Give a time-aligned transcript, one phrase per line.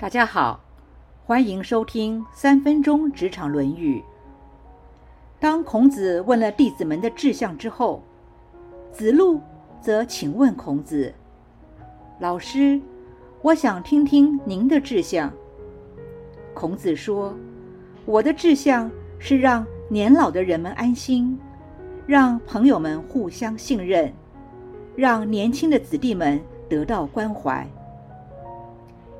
[0.00, 0.60] 大家好，
[1.26, 3.98] 欢迎收听三分钟职场《论语》。
[5.40, 8.00] 当孔子问了弟子们的志向之后，
[8.92, 9.40] 子路
[9.80, 11.12] 则请问孔子
[12.20, 12.80] ：“老师，
[13.42, 15.32] 我想听听您的志向。”
[16.54, 17.34] 孔子说
[18.06, 18.88] ：“我的志向
[19.18, 21.36] 是让年老的人们安心，
[22.06, 24.12] 让朋友们互相信任，
[24.94, 27.68] 让年轻的子弟们得到关怀。”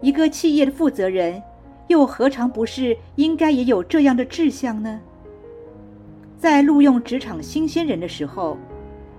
[0.00, 1.42] 一个企业的负责人，
[1.88, 5.00] 又何尝不是应该也有这样的志向呢？
[6.38, 8.56] 在录用职场新鲜人的时候，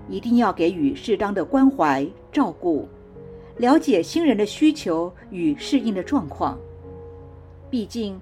[0.08, 2.88] 一定要给予适当的关怀照顾，
[3.58, 6.58] 了解新人的需求与适应的状况。
[7.68, 8.18] 毕竟，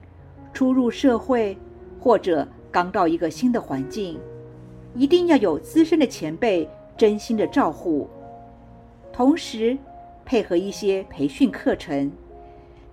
[0.52, 1.56] 初入社会
[2.00, 4.18] 或者刚到一个新的环境，
[4.96, 8.08] 一定要有资深的前辈真心的照护，
[9.12, 9.78] 同时
[10.24, 12.10] 配合一些培训课程。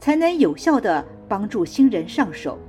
[0.06, 2.60] 才能有效的帮助新人上手。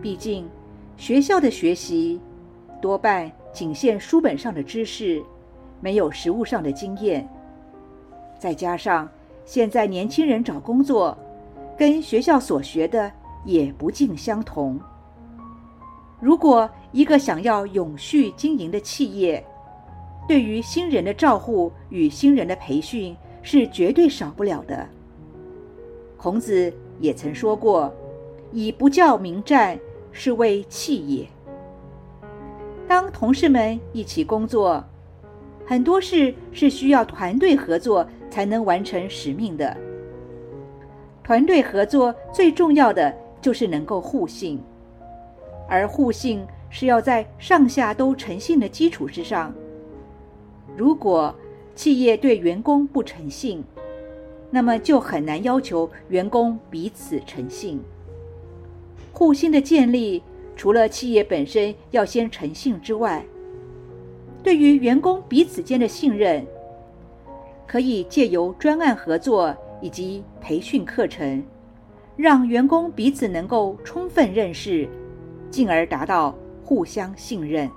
[0.00, 0.48] 毕竟，
[0.96, 2.18] 学校的学习
[2.80, 5.22] 多半仅限书本上的知识，
[5.82, 7.28] 没有实务上的经验。
[8.38, 9.06] 再加上
[9.44, 11.14] 现在年轻人找工作，
[11.76, 13.12] 跟学校所学的
[13.44, 14.80] 也不尽相同。
[16.20, 19.44] 如果一个想要永续经营的企业，
[20.26, 24.88] 对于新人的照护与新人的培训是绝对少不了的。
[26.24, 27.92] 孔子也曾说过
[28.50, 29.78] ：“以不教民战，
[30.10, 31.28] 是谓弃也。”
[32.88, 34.82] 当同事们一起工作，
[35.66, 39.76] 很多事是需要团队合作才能完成使命的。
[41.22, 44.58] 团队合作最重要的就是能够互信，
[45.68, 49.52] 而互信是要在上下都诚信的基础之上。
[50.74, 51.34] 如果
[51.74, 53.62] 企业对员工不诚信，
[54.54, 57.82] 那么就很难要求员工彼此诚信。
[59.12, 60.22] 互信的建立，
[60.54, 63.26] 除了企业本身要先诚信之外，
[64.44, 66.46] 对于员工彼此间的信任，
[67.66, 71.42] 可以借由专案合作以及培训课程，
[72.14, 74.88] 让员工彼此能够充分认识，
[75.50, 76.32] 进而达到
[76.64, 77.68] 互相信任。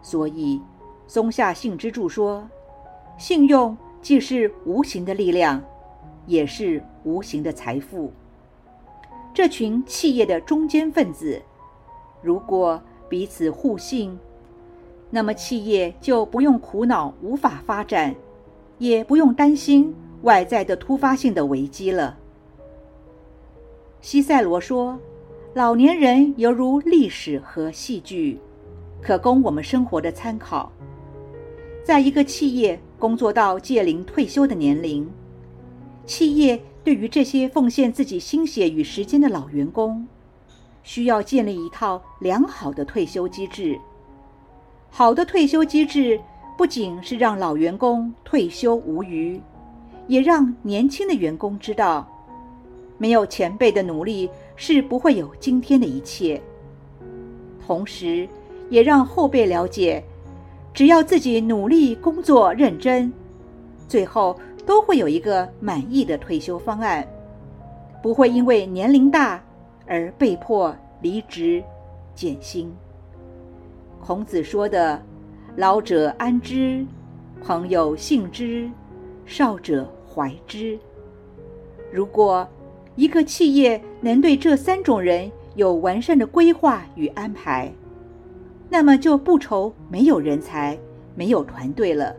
[0.00, 0.58] 所以，
[1.06, 2.48] 松下幸之助说
[3.20, 5.62] ：“信用。”既是无形的力量，
[6.26, 8.12] 也是无形的财富。
[9.34, 11.42] 这群企业的中间分子，
[12.22, 14.16] 如果彼此互信，
[15.10, 18.14] 那么企业就不用苦恼无法发展，
[18.78, 22.16] 也不用担心外在的突发性的危机了。
[24.00, 24.98] 西塞罗说
[25.52, 28.38] ：“老年人犹如历史和戏剧，
[29.02, 30.70] 可供我们生活的参考。”
[31.84, 32.80] 在一个企业。
[32.98, 35.08] 工作到届龄退休的年龄，
[36.06, 40.06] 企业对于这些奉献自己心血与时间的老员工，
[40.82, 43.78] 需要建立一套良好的退休机制。
[44.88, 46.18] 好的退休机制
[46.56, 49.40] 不仅是让老员工退休无虞，
[50.06, 52.08] 也让年轻的员工知道，
[52.96, 56.40] 没有前辈的努力是不会有今天的一切。
[57.66, 58.26] 同时，
[58.70, 60.02] 也让后辈了解。
[60.76, 63.10] 只要自己努力工作、认真，
[63.88, 67.08] 最后都会有一个满意的退休方案，
[68.02, 69.42] 不会因为年龄大
[69.86, 71.64] 而被迫离职、
[72.14, 72.70] 减薪。
[73.98, 75.02] 孔子说的
[75.56, 76.84] “老者安之，
[77.42, 78.68] 朋友信之，
[79.24, 80.78] 少者怀之”。
[81.90, 82.46] 如果
[82.96, 87.72] 一个企业能对这三种人有完善的规划与安排，
[88.68, 90.78] 那么就不愁没有人才、
[91.14, 92.14] 没有团队了。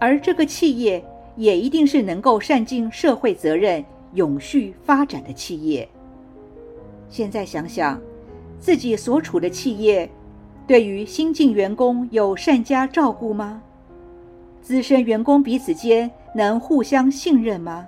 [0.00, 1.02] 而这个企业
[1.36, 3.84] 也一定是能够善尽社会责任、
[4.14, 5.88] 永续发展的企业。
[7.08, 8.00] 现在想想，
[8.58, 10.10] 自己所处的企业，
[10.66, 13.62] 对于新进员工有善加照顾吗？
[14.62, 17.86] 资深员工彼此间能互相信任吗？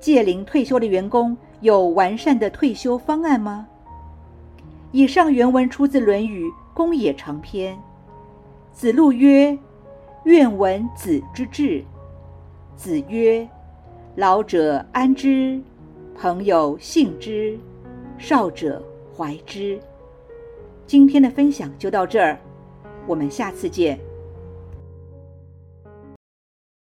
[0.00, 3.66] 届龄退休的员工有完善的退休方案吗？
[4.92, 7.74] 以上原文出自《论语·公冶长篇》。
[8.72, 9.56] 子路曰
[10.24, 11.84] ：“愿闻子之志。”
[12.74, 13.48] 子曰
[14.16, 15.60] ：“老者安之，
[16.16, 17.56] 朋友信之，
[18.18, 18.82] 少者
[19.16, 19.78] 怀之。”
[20.86, 22.36] 今天的分享就到这儿，
[23.06, 23.96] 我们下次见。